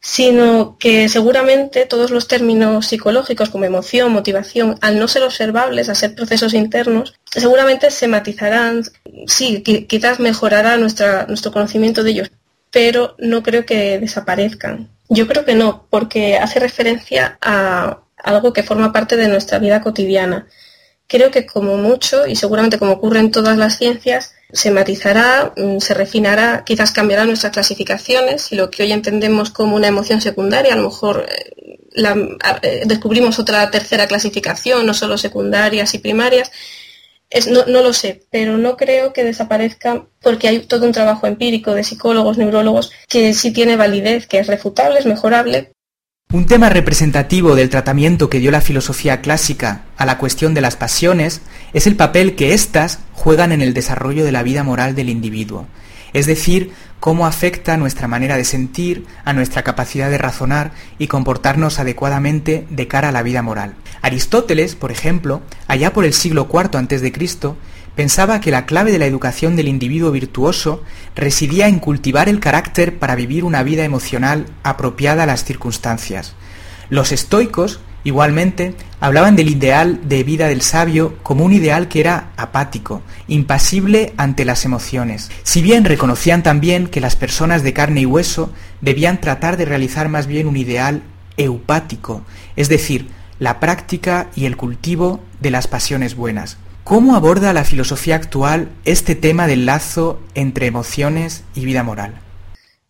sino 0.00 0.78
que 0.78 1.08
seguramente 1.08 1.84
todos 1.84 2.10
los 2.10 2.26
términos 2.26 2.86
psicológicos 2.86 3.50
como 3.50 3.66
emoción, 3.66 4.12
motivación, 4.12 4.76
al 4.80 4.98
no 4.98 5.06
ser 5.08 5.22
observables, 5.22 5.88
a 5.88 5.94
ser 5.94 6.14
procesos 6.14 6.54
internos, 6.54 7.14
seguramente 7.30 7.90
se 7.90 8.08
matizarán, 8.08 8.82
sí, 9.26 9.62
quizás 9.62 10.18
mejorará 10.18 10.76
nuestro 10.78 11.52
conocimiento 11.52 12.02
de 12.02 12.10
ellos, 12.10 12.30
pero 12.70 13.14
no 13.18 13.42
creo 13.42 13.66
que 13.66 13.98
desaparezcan. 13.98 14.88
Yo 15.08 15.26
creo 15.28 15.44
que 15.44 15.54
no, 15.54 15.86
porque 15.90 16.36
hace 16.38 16.60
referencia 16.60 17.36
a 17.42 18.00
algo 18.16 18.52
que 18.52 18.62
forma 18.62 18.92
parte 18.92 19.16
de 19.16 19.28
nuestra 19.28 19.58
vida 19.58 19.82
cotidiana 19.82 20.46
creo 21.10 21.30
que 21.32 21.44
como 21.44 21.76
mucho, 21.76 22.26
y 22.26 22.36
seguramente 22.36 22.78
como 22.78 22.92
ocurre 22.92 23.18
en 23.18 23.32
todas 23.32 23.58
las 23.58 23.76
ciencias, 23.76 24.32
se 24.52 24.70
matizará, 24.70 25.52
mm, 25.56 25.78
se 25.78 25.92
refinará, 25.92 26.62
quizás 26.64 26.92
cambiará 26.92 27.24
nuestras 27.24 27.52
clasificaciones 27.52 28.52
y 28.52 28.56
lo 28.56 28.70
que 28.70 28.84
hoy 28.84 28.92
entendemos 28.92 29.50
como 29.50 29.74
una 29.74 29.88
emoción 29.88 30.20
secundaria, 30.20 30.72
a 30.72 30.76
lo 30.76 30.84
mejor 30.84 31.26
eh, 31.28 31.78
eh, 32.62 32.82
descubrimos 32.86 33.40
otra 33.40 33.68
tercera 33.72 34.06
clasificación, 34.06 34.86
no 34.86 34.94
solo 34.94 35.18
secundarias 35.18 35.92
y 35.94 35.98
primarias, 35.98 36.52
no, 37.50 37.64
no, 37.66 37.82
lo 37.82 37.92
sé, 37.92 38.26
pero 38.30 38.56
no 38.56 38.76
creo 38.76 39.12
que 39.12 39.24
desaparezca 39.24 40.06
porque 40.20 40.48
hay 40.48 40.60
todo 40.60 40.86
un 40.86 40.92
trabajo 40.92 41.26
empírico 41.26 41.74
de 41.74 41.84
psicólogos, 41.84 42.38
neurólogos, 42.38 42.92
que 43.08 43.34
sí 43.34 43.52
tiene 43.52 43.76
validez, 43.76 44.26
que 44.26 44.38
es 44.38 44.46
refutable, 44.46 45.00
es 45.00 45.06
mejorable. 45.06 45.72
Un 46.32 46.46
tema 46.46 46.68
representativo 46.68 47.56
del 47.56 47.70
tratamiento 47.70 48.30
que 48.30 48.38
dio 48.38 48.52
la 48.52 48.60
filosofía 48.60 49.20
clásica 49.20 49.82
a 49.96 50.06
la 50.06 50.16
cuestión 50.16 50.54
de 50.54 50.60
las 50.60 50.76
pasiones 50.76 51.40
es 51.72 51.88
el 51.88 51.96
papel 51.96 52.36
que 52.36 52.54
éstas 52.54 53.00
juegan 53.14 53.50
en 53.50 53.62
el 53.62 53.74
desarrollo 53.74 54.24
de 54.24 54.30
la 54.30 54.44
vida 54.44 54.62
moral 54.62 54.94
del 54.94 55.08
individuo, 55.08 55.66
es 56.12 56.26
decir, 56.26 56.70
cómo 57.00 57.26
afecta 57.26 57.76
nuestra 57.76 58.06
manera 58.06 58.36
de 58.36 58.44
sentir, 58.44 59.06
a 59.24 59.32
nuestra 59.32 59.64
capacidad 59.64 60.08
de 60.08 60.18
razonar 60.18 60.70
y 61.00 61.08
comportarnos 61.08 61.80
adecuadamente 61.80 62.64
de 62.70 62.86
cara 62.86 63.08
a 63.08 63.12
la 63.12 63.24
vida 63.24 63.42
moral. 63.42 63.74
Aristóteles, 64.02 64.74
por 64.74 64.90
ejemplo, 64.90 65.42
allá 65.66 65.92
por 65.92 66.04
el 66.04 66.14
siglo 66.14 66.48
IV 66.52 66.76
a.C., 66.76 67.54
pensaba 67.94 68.40
que 68.40 68.50
la 68.50 68.66
clave 68.66 68.92
de 68.92 68.98
la 68.98 69.06
educación 69.06 69.56
del 69.56 69.68
individuo 69.68 70.10
virtuoso 70.10 70.82
residía 71.14 71.68
en 71.68 71.80
cultivar 71.80 72.28
el 72.28 72.40
carácter 72.40 72.98
para 72.98 73.14
vivir 73.14 73.44
una 73.44 73.62
vida 73.62 73.84
emocional 73.84 74.46
apropiada 74.62 75.24
a 75.24 75.26
las 75.26 75.44
circunstancias. 75.44 76.34
Los 76.88 77.12
estoicos 77.12 77.80
Igualmente, 78.02 78.74
hablaban 78.98 79.36
del 79.36 79.50
ideal 79.50 80.00
de 80.08 80.24
vida 80.24 80.48
del 80.48 80.62
sabio 80.62 81.16
como 81.22 81.44
un 81.44 81.52
ideal 81.52 81.88
que 81.88 82.00
era 82.00 82.30
apático, 82.38 83.02
impasible 83.28 84.14
ante 84.16 84.46
las 84.46 84.64
emociones, 84.64 85.30
si 85.42 85.60
bien 85.60 85.84
reconocían 85.84 86.42
también 86.42 86.86
que 86.86 87.02
las 87.02 87.14
personas 87.14 87.62
de 87.62 87.74
carne 87.74 88.00
y 88.00 88.06
hueso 88.06 88.52
debían 88.80 89.20
tratar 89.20 89.58
de 89.58 89.66
realizar 89.66 90.08
más 90.08 90.26
bien 90.26 90.46
un 90.46 90.56
ideal 90.56 91.02
eupático, 91.36 92.22
es 92.56 92.70
decir, 92.70 93.08
la 93.40 93.58
práctica 93.58 94.30
y 94.36 94.46
el 94.46 94.56
cultivo 94.56 95.18
de 95.40 95.50
las 95.50 95.66
pasiones 95.66 96.14
buenas. 96.14 96.58
¿Cómo 96.84 97.16
aborda 97.16 97.52
la 97.52 97.64
filosofía 97.64 98.14
actual 98.14 98.68
este 98.84 99.16
tema 99.16 99.48
del 99.48 99.66
lazo 99.66 100.20
entre 100.34 100.66
emociones 100.66 101.42
y 101.54 101.64
vida 101.64 101.82
moral? 101.82 102.14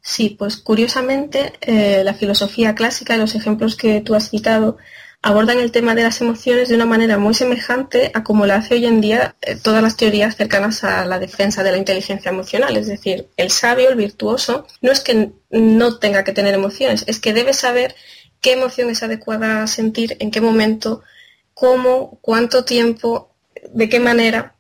Sí, 0.03 0.37
pues 0.39 0.57
curiosamente 0.57 1.53
eh, 1.61 2.03
la 2.05 2.15
filosofía 2.15 2.75
clásica, 2.75 3.17
los 3.17 3.35
ejemplos 3.35 3.77
que 3.77 4.01
tú 4.01 4.15
has 4.15 4.31
citado, 4.31 4.77
abordan 5.23 5.59
el 5.59 5.71
tema 5.71 5.95
de 5.95 6.03
las 6.03 6.21
emociones 6.23 6.71
de 6.71 6.77
una 6.77 6.87
manera 6.87 7.19
muy 7.19 7.35
semejante 7.35 8.11
a 8.15 8.25
como 8.25 8.47
lo 8.47 8.55
hace 8.55 8.75
hoy 8.75 8.87
en 8.87 9.03
día 9.03 9.37
eh, 9.43 9.57
todas 9.63 9.83
las 9.83 9.97
teorías 9.97 10.37
cercanas 10.37 10.83
a 10.83 11.05
la 11.05 11.19
defensa 11.19 11.63
de 11.63 11.73
la 11.73 11.77
inteligencia 11.77 12.31
emocional. 12.31 12.77
Es 12.77 12.87
decir, 12.87 13.29
el 13.37 13.51
sabio, 13.51 13.91
el 13.91 13.97
virtuoso, 13.97 14.67
no 14.81 14.91
es 14.91 15.01
que 15.01 15.31
no 15.51 15.99
tenga 15.99 16.25
que 16.25 16.33
tener 16.33 16.55
emociones, 16.55 17.05
es 17.07 17.21
que 17.21 17.35
debe 17.35 17.53
saber 17.53 17.95
qué 18.41 18.53
emoción 18.53 18.91
es 18.91 19.03
adecuada 19.03 19.67
sentir, 19.67 20.17
en 20.21 20.31
qué 20.31 20.41
momento, 20.41 21.03
cómo, 21.55 22.19
cuánto 22.23 22.65
tiempo, 22.65 23.35
de 23.73 23.89
qué 23.89 24.01
manera. 24.01 24.55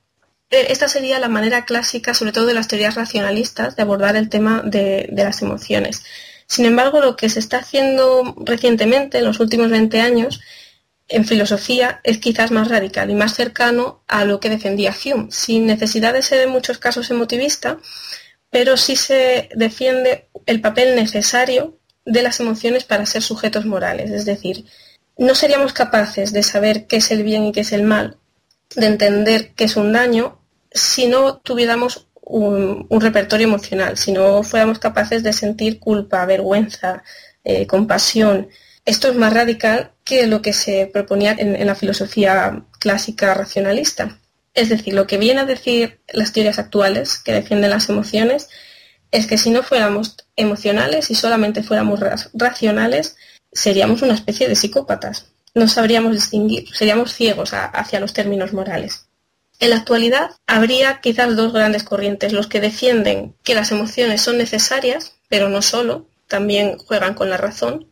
E, 0.50 0.72
esta 0.72 0.88
sería 0.88 1.18
la 1.18 1.28
manera 1.28 1.64
clásica, 1.64 2.14
sobre 2.14 2.32
todo 2.32 2.46
de 2.46 2.54
las 2.54 2.68
teorías 2.68 2.94
racionalistas, 2.94 3.76
de 3.76 3.82
abordar 3.82 4.16
el 4.16 4.28
tema 4.28 4.62
de, 4.64 5.08
de 5.10 5.24
las 5.24 5.42
emociones. 5.42 6.04
Sin 6.46 6.64
embargo, 6.66 7.00
lo 7.00 7.16
que 7.16 7.30
se 7.30 7.38
está 7.38 7.58
haciendo 7.58 8.34
recientemente, 8.38 9.18
en 9.18 9.24
los 9.24 9.40
últimos 9.40 9.70
20 9.70 10.00
años, 10.00 10.40
en 11.10 11.24
filosofía 11.24 12.00
es 12.04 12.18
quizás 12.18 12.50
más 12.50 12.68
radical 12.68 13.10
y 13.10 13.14
más 13.14 13.34
cercano 13.34 14.02
a 14.06 14.24
lo 14.24 14.40
que 14.40 14.48
defendía 14.48 14.94
Hume, 14.94 15.28
sin 15.30 15.66
necesidad 15.66 16.12
de 16.12 16.22
ser 16.22 16.40
en 16.42 16.50
muchos 16.50 16.78
casos 16.78 17.10
emotivista, 17.10 17.78
pero 18.50 18.76
sí 18.76 18.96
se 18.96 19.48
defiende 19.54 20.28
el 20.46 20.60
papel 20.60 20.96
necesario 20.96 21.79
de 22.10 22.22
las 22.22 22.40
emociones 22.40 22.84
para 22.84 23.06
ser 23.06 23.22
sujetos 23.22 23.64
morales. 23.66 24.10
Es 24.10 24.24
decir, 24.24 24.64
no 25.16 25.34
seríamos 25.34 25.72
capaces 25.72 26.32
de 26.32 26.42
saber 26.42 26.86
qué 26.86 26.96
es 26.96 27.10
el 27.10 27.22
bien 27.22 27.44
y 27.44 27.52
qué 27.52 27.60
es 27.60 27.72
el 27.72 27.84
mal, 27.84 28.16
de 28.74 28.86
entender 28.86 29.52
qué 29.54 29.64
es 29.64 29.76
un 29.76 29.92
daño, 29.92 30.40
si 30.72 31.06
no 31.06 31.38
tuviéramos 31.38 32.08
un, 32.22 32.86
repertorio 33.00 33.46
emocional, 33.46 33.96
si 33.96 34.12
no 34.12 34.42
fuéramos 34.42 34.78
capaces 34.78 35.22
de 35.22 35.32
sentir 35.32 35.78
culpa, 35.78 36.26
vergüenza, 36.26 37.02
eh, 37.44 37.66
compasión. 37.66 38.48
Esto 38.84 39.08
es 39.08 39.16
más 39.16 39.32
radical 39.32 39.92
que 40.04 40.26
lo 40.26 40.42
que 40.42 40.52
se 40.52 40.90
proponía 40.92 41.34
en, 41.38 41.66
la 41.66 41.74
filosofía 41.74 42.64
clásica 42.78 43.34
racionalista. 43.34 44.18
Es 44.54 44.68
decir, 44.68 44.94
lo 44.94 45.06
que 45.06 45.18
vienen 45.18 45.44
a 45.44 45.46
decir 45.46 46.00
las 46.12 46.32
teorías 46.32 46.58
actuales 46.58 47.18
que 47.18 47.32
defienden 47.32 47.70
las 47.70 47.88
emociones 47.88 48.48
es 49.10 49.26
que 49.26 49.38
si 49.38 49.50
no 49.50 49.62
fuéramos 49.62 50.16
emocionales 50.36 51.10
y 51.10 51.14
solamente 51.14 51.62
fuéramos 51.62 52.00
racionales, 52.34 53.16
seríamos 53.52 54.02
una 54.02 54.14
especie 54.14 54.48
de 54.48 54.56
psicópatas. 54.56 55.26
No 55.54 55.68
sabríamos 55.68 56.12
distinguir, 56.12 56.68
seríamos 56.74 57.12
ciegos 57.12 57.52
hacia 57.52 58.00
los 58.00 58.12
términos 58.12 58.52
morales. 58.52 59.06
En 59.58 59.70
la 59.70 59.76
actualidad 59.76 60.30
habría 60.46 61.00
quizás 61.00 61.36
dos 61.36 61.52
grandes 61.52 61.82
corrientes, 61.82 62.32
los 62.32 62.46
que 62.46 62.60
defienden 62.60 63.34
que 63.42 63.54
las 63.54 63.72
emociones 63.72 64.22
son 64.22 64.38
necesarias, 64.38 65.12
pero 65.28 65.48
no 65.48 65.60
solo, 65.60 66.06
también 66.28 66.78
juegan 66.78 67.14
con 67.14 67.28
la 67.28 67.36
razón, 67.36 67.88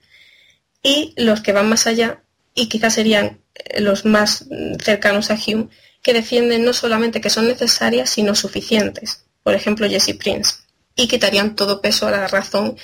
y 0.83 1.13
los 1.17 1.41
que 1.41 1.53
van 1.53 1.69
más 1.69 1.87
allá, 1.87 2.23
y 2.55 2.69
quizás 2.69 2.95
serían 2.95 3.41
eh, 3.55 3.81
los 3.81 4.05
más 4.05 4.47
cercanos 4.83 5.31
a 5.31 5.35
Hume, 5.35 5.69
que 6.01 6.15
defienden 6.15 6.65
no 6.65 6.73
solamente 6.73 7.21
que 7.21 7.29
son 7.29 7.49
necesarias, 7.49 8.09
sino 8.09 8.35
suficientes. 8.35 9.25
Por 9.43 9.55
ejemplo, 9.55 9.89
Jesse 9.89 10.17
Prince, 10.19 10.55
y 10.99 11.09
quitarían 11.09 11.55
todo 11.55 11.81
peso 11.81 12.07
a 12.09 12.11
la 12.11 12.27
razón 12.27 12.77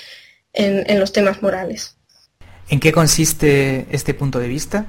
en, 0.53 0.89
en 0.89 0.99
los 0.99 1.11
temas 1.11 1.43
morales. 1.43 1.97
¿En 2.69 2.79
qué 2.79 2.91
consiste 2.91 3.85
este 3.91 4.13
punto 4.13 4.39
de 4.39 4.47
vista? 4.47 4.85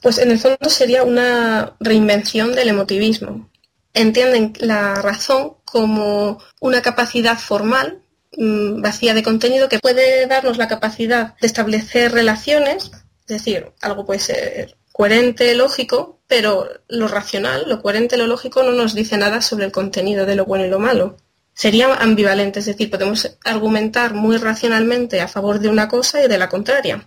Pues 0.00 0.18
en 0.18 0.30
el 0.30 0.38
fondo 0.38 0.68
sería 0.68 1.02
una 1.02 1.74
reinvención 1.80 2.54
del 2.54 2.68
emotivismo. 2.68 3.50
Entienden 3.92 4.54
la 4.60 5.02
razón 5.02 5.54
como 5.64 6.38
una 6.60 6.80
capacidad 6.80 7.38
formal 7.38 8.00
mm, 8.36 8.80
vacía 8.80 9.12
de 9.12 9.22
contenido 9.22 9.68
que 9.68 9.80
puede 9.80 10.26
darnos 10.26 10.56
la 10.56 10.68
capacidad 10.68 11.34
de 11.40 11.46
establecer 11.46 12.12
relaciones, 12.12 12.90
es 13.26 13.26
decir, 13.26 13.72
algo 13.80 14.06
puede 14.06 14.20
ser 14.20 14.76
coherente, 14.92 15.54
lógico, 15.54 16.20
pero 16.28 16.68
lo 16.88 17.08
racional, 17.08 17.64
lo 17.66 17.82
coherente, 17.82 18.16
lo 18.16 18.26
lógico 18.26 18.62
no 18.62 18.72
nos 18.72 18.94
dice 18.94 19.16
nada 19.18 19.42
sobre 19.42 19.64
el 19.64 19.72
contenido 19.72 20.26
de 20.26 20.36
lo 20.36 20.44
bueno 20.44 20.64
y 20.64 20.68
lo 20.68 20.78
malo. 20.78 21.16
Sería 21.54 21.94
ambivalente, 21.94 22.60
es 22.60 22.66
decir, 22.66 22.90
podemos 22.90 23.36
argumentar 23.44 24.14
muy 24.14 24.38
racionalmente 24.38 25.20
a 25.20 25.28
favor 25.28 25.58
de 25.58 25.68
una 25.68 25.88
cosa 25.88 26.24
y 26.24 26.28
de 26.28 26.38
la 26.38 26.48
contraria. 26.48 27.06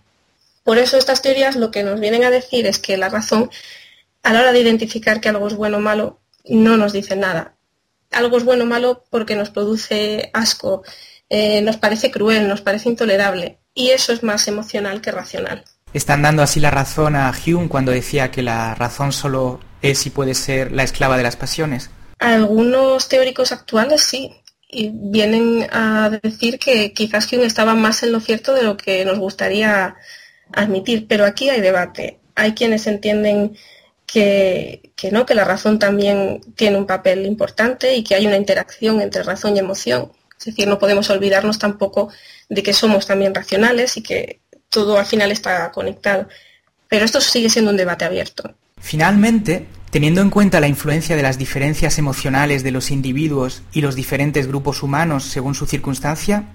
Por 0.63 0.77
eso 0.77 0.97
estas 0.97 1.21
teorías 1.21 1.55
lo 1.55 1.71
que 1.71 1.83
nos 1.83 1.99
vienen 1.99 2.23
a 2.23 2.29
decir 2.29 2.65
es 2.65 2.79
que 2.79 2.97
la 2.97 3.09
razón, 3.09 3.49
a 4.23 4.33
la 4.33 4.41
hora 4.41 4.51
de 4.51 4.61
identificar 4.61 5.21
que 5.21 5.29
algo 5.29 5.47
es 5.47 5.55
bueno 5.55 5.77
o 5.77 5.81
malo, 5.81 6.19
no 6.45 6.77
nos 6.77 6.93
dice 6.93 7.15
nada. 7.15 7.55
Algo 8.11 8.37
es 8.37 8.43
bueno 8.43 8.63
o 8.63 8.67
malo 8.67 9.03
porque 9.09 9.35
nos 9.35 9.49
produce 9.49 10.29
asco, 10.33 10.83
eh, 11.29 11.61
nos 11.61 11.77
parece 11.77 12.11
cruel, 12.11 12.47
nos 12.47 12.61
parece 12.61 12.89
intolerable. 12.89 13.59
Y 13.73 13.89
eso 13.89 14.13
es 14.13 14.23
más 14.23 14.47
emocional 14.47 15.01
que 15.01 15.11
racional. 15.11 15.63
Están 15.93 16.21
dando 16.21 16.43
así 16.43 16.59
la 16.59 16.71
razón 16.71 17.15
a 17.15 17.31
Hume 17.31 17.69
cuando 17.69 17.91
decía 17.91 18.31
que 18.31 18.41
la 18.41 18.75
razón 18.75 19.11
solo 19.11 19.59
es 19.81 20.05
y 20.05 20.09
puede 20.09 20.33
ser 20.33 20.71
la 20.71 20.83
esclava 20.83 21.17
de 21.17 21.23
las 21.23 21.35
pasiones. 21.35 21.89
Algunos 22.19 23.09
teóricos 23.09 23.51
actuales 23.51 24.01
sí, 24.01 24.31
y 24.75 24.91
vienen 24.93 25.67
a 25.71 26.09
decir 26.21 26.59
que 26.59 26.93
quizás 26.93 27.31
Hume 27.31 27.45
estaba 27.45 27.75
más 27.75 28.03
en 28.03 28.11
lo 28.11 28.19
cierto 28.19 28.53
de 28.53 28.63
lo 28.63 28.77
que 28.77 29.05
nos 29.05 29.19
gustaría 29.19 29.95
admitir, 30.51 31.07
pero 31.07 31.25
aquí 31.25 31.49
hay 31.49 31.61
debate. 31.61 32.19
Hay 32.35 32.53
quienes 32.53 32.87
entienden 32.87 33.55
que, 34.05 34.91
no, 35.11 35.25
que 35.25 35.35
la 35.35 35.45
razón 35.45 35.79
también 35.79 36.41
tiene 36.55 36.77
un 36.77 36.85
papel 36.85 37.25
importante 37.25 37.95
y 37.95 38.03
que 38.03 38.15
hay 38.15 38.27
una 38.27 38.37
interacción 38.37 39.01
entre 39.01 39.23
razón 39.23 39.55
y 39.55 39.59
emoción. 39.59 40.11
Es 40.37 40.45
decir, 40.45 40.67
no 40.67 40.79
podemos 40.79 41.09
olvidarnos 41.09 41.59
tampoco 41.59 42.09
de 42.49 42.61
que 42.61 42.73
somos 42.73 43.07
también 43.07 43.33
racionales 43.33 43.97
y 43.97 44.03
que 44.03 44.41
todo 44.69 44.97
al 44.97 45.05
final 45.05 45.31
está 45.31 45.71
conectado. 45.71 46.27
Pero 46.87 47.05
esto 47.05 47.21
sigue 47.21 47.49
siendo 47.49 47.71
un 47.71 47.77
debate 47.77 48.05
abierto. 48.05 48.55
Finalmente, 48.85 49.65
teniendo 49.89 50.21
en 50.21 50.29
cuenta 50.29 50.59
la 50.59 50.67
influencia 50.67 51.15
de 51.15 51.23
las 51.23 51.39
diferencias 51.39 51.97
emocionales 51.97 52.61
de 52.61 52.69
los 52.69 52.91
individuos 52.91 53.63
y 53.73 53.81
los 53.81 53.95
diferentes 53.95 54.45
grupos 54.45 54.83
humanos 54.83 55.23
según 55.23 55.55
su 55.55 55.65
circunstancia, 55.65 56.49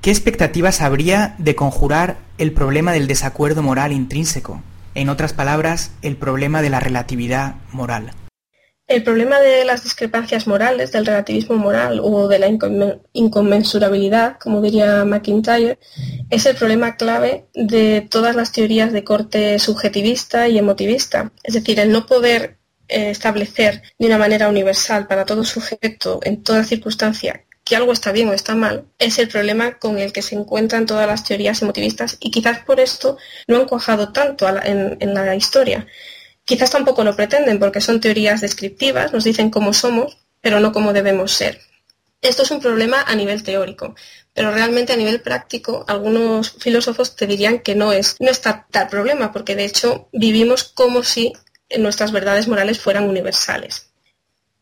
¿Qué 0.00 0.10
expectativas 0.10 0.80
habría 0.80 1.36
de 1.38 1.54
conjurar 1.54 2.16
el 2.38 2.52
problema 2.52 2.90
del 2.90 3.06
desacuerdo 3.06 3.62
moral 3.62 3.92
intrínseco? 3.92 4.62
En 4.96 5.10
otras 5.10 5.32
palabras, 5.32 5.92
el 6.02 6.16
problema 6.16 6.60
de 6.60 6.70
la 6.70 6.80
relatividad 6.80 7.56
moral. 7.70 8.14
El 8.90 9.04
problema 9.04 9.38
de 9.38 9.64
las 9.64 9.84
discrepancias 9.84 10.48
morales, 10.48 10.90
del 10.90 11.06
relativismo 11.06 11.54
moral 11.54 12.00
o 12.02 12.26
de 12.26 12.40
la 12.40 12.48
inconmensurabilidad, 13.12 14.36
como 14.38 14.60
diría 14.60 15.04
McIntyre, 15.04 15.78
es 16.28 16.44
el 16.44 16.56
problema 16.56 16.96
clave 16.96 17.46
de 17.54 18.00
todas 18.10 18.34
las 18.34 18.50
teorías 18.50 18.92
de 18.92 19.04
corte 19.04 19.60
subjetivista 19.60 20.48
y 20.48 20.58
emotivista. 20.58 21.30
Es 21.44 21.54
decir, 21.54 21.78
el 21.78 21.92
no 21.92 22.04
poder 22.06 22.58
eh, 22.88 23.10
establecer 23.10 23.80
de 23.96 24.06
una 24.08 24.18
manera 24.18 24.48
universal 24.48 25.06
para 25.06 25.24
todo 25.24 25.44
sujeto 25.44 26.18
en 26.24 26.42
toda 26.42 26.64
circunstancia 26.64 27.44
que 27.62 27.76
algo 27.76 27.92
está 27.92 28.10
bien 28.10 28.28
o 28.28 28.32
está 28.32 28.56
mal, 28.56 28.86
es 28.98 29.20
el 29.20 29.28
problema 29.28 29.78
con 29.78 29.98
el 30.00 30.12
que 30.12 30.22
se 30.22 30.34
encuentran 30.34 30.86
todas 30.86 31.06
las 31.06 31.22
teorías 31.22 31.62
emotivistas 31.62 32.16
y 32.18 32.32
quizás 32.32 32.64
por 32.64 32.80
esto 32.80 33.16
no 33.46 33.58
han 33.58 33.66
cuajado 33.66 34.12
tanto 34.12 34.48
en, 34.48 35.14
la 35.14 35.36
historia 35.36 35.86
Quizás 36.50 36.72
tampoco 36.72 37.04
lo 37.04 37.14
pretenden 37.14 37.60
porque 37.60 37.80
son 37.80 38.00
teorías 38.00 38.40
descriptivas, 38.40 39.12
nos 39.12 39.22
dicen 39.22 39.50
cómo 39.50 39.72
somos, 39.72 40.18
pero 40.40 40.58
no 40.58 40.72
cómo 40.72 40.92
debemos 40.92 41.30
ser. 41.30 41.60
Esto 42.22 42.42
es 42.42 42.50
un 42.50 42.60
problema 42.60 43.02
a 43.02 43.14
nivel 43.14 43.44
teórico, 43.44 43.94
pero 44.34 44.50
realmente 44.50 44.92
a 44.92 44.96
nivel 44.96 45.20
práctico 45.20 45.84
algunos 45.86 46.50
filósofos 46.50 47.14
te 47.14 47.28
dirían 47.28 47.60
que 47.60 47.76
no 47.76 47.92
es 47.92 48.16
no 48.18 48.32
está 48.32 48.66
tal 48.68 48.88
problema, 48.88 49.30
porque 49.32 49.54
de 49.54 49.64
hecho 49.64 50.08
vivimos 50.12 50.64
como 50.64 51.04
si 51.04 51.34
nuestras 51.78 52.10
verdades 52.10 52.48
morales 52.48 52.80
fueran 52.80 53.08
universales. 53.08 53.92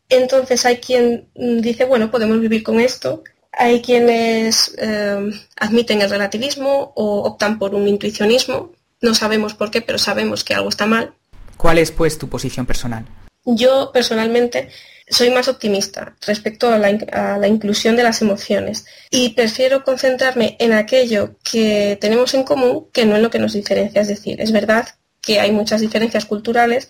Entonces 0.09 0.67
hay 0.67 0.77
quien 0.77 1.29
dice, 1.33 1.85
bueno, 1.85 2.11
podemos 2.11 2.39
vivir 2.39 2.61
con 2.61 2.79
esto. 2.79 3.23
Hay 3.51 3.81
quienes 3.81 4.75
eh, 4.77 5.31
admiten 5.55 6.03
el 6.03 6.09
relativismo 6.11 6.93
o 6.95 7.23
optan 7.23 7.57
por 7.57 7.73
un 7.73 7.87
intuicionismo. 7.87 8.73
No 9.01 9.15
sabemos 9.15 9.55
por 9.55 9.71
qué, 9.71 9.81
pero 9.81 9.97
sabemos 9.97 10.43
que 10.43 10.53
algo 10.53 10.69
está 10.69 10.85
mal. 10.85 11.15
¿Cuál 11.59 11.77
es, 11.77 11.91
pues, 11.91 12.17
tu 12.17 12.29
posición 12.29 12.65
personal? 12.65 13.03
Yo, 13.43 13.91
personalmente, 13.91 14.69
soy 15.09 15.29
más 15.29 15.49
optimista 15.49 16.15
respecto 16.25 16.69
a 16.69 16.77
la, 16.77 17.47
inclusión 17.49 17.97
de 17.97 18.03
las 18.03 18.21
emociones 18.21 18.85
y 19.09 19.31
prefiero 19.33 19.83
concentrarme 19.83 20.55
en 20.59 20.71
aquello 20.71 21.35
que 21.43 21.97
tenemos 21.99 22.33
en 22.33 22.43
común 22.43 22.87
que 22.93 23.05
no 23.05 23.17
en 23.17 23.23
lo 23.23 23.29
que 23.29 23.39
nos 23.39 23.51
diferencia. 23.51 23.99
Es 23.99 24.07
decir, 24.07 24.39
es 24.39 24.53
verdad 24.53 24.87
que 25.19 25.41
hay 25.41 25.51
muchas 25.51 25.81
diferencias 25.81 26.23
culturales, 26.23 26.89